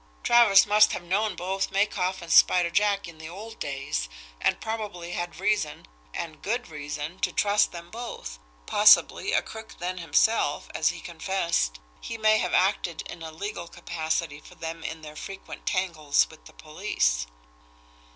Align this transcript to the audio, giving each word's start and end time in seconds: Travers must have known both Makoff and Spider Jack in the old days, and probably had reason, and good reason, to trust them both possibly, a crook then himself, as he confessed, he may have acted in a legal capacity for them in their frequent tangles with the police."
Travers 0.23 0.65
must 0.65 0.93
have 0.93 1.03
known 1.03 1.35
both 1.35 1.69
Makoff 1.69 2.23
and 2.23 2.31
Spider 2.31 2.71
Jack 2.71 3.07
in 3.07 3.19
the 3.19 3.29
old 3.29 3.59
days, 3.59 4.09
and 4.39 4.59
probably 4.59 5.11
had 5.11 5.39
reason, 5.39 5.85
and 6.11 6.41
good 6.41 6.69
reason, 6.69 7.19
to 7.19 7.31
trust 7.31 7.71
them 7.71 7.91
both 7.91 8.39
possibly, 8.65 9.31
a 9.31 9.43
crook 9.43 9.75
then 9.77 9.99
himself, 9.99 10.69
as 10.73 10.87
he 10.87 11.01
confessed, 11.01 11.79
he 11.99 12.17
may 12.17 12.39
have 12.39 12.55
acted 12.55 13.03
in 13.11 13.21
a 13.21 13.31
legal 13.31 13.67
capacity 13.67 14.39
for 14.39 14.55
them 14.55 14.83
in 14.83 15.03
their 15.03 15.15
frequent 15.15 15.67
tangles 15.67 16.25
with 16.31 16.45
the 16.45 16.53
police." 16.53 17.27